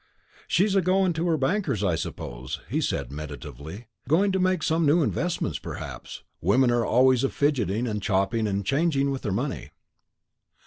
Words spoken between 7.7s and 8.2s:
and